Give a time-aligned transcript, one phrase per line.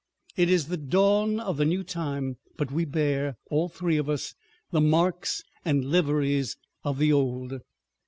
[0.35, 4.33] It is the dawn of the new time, but we bear, all three of us,
[4.71, 7.61] the marks and liveries of the old.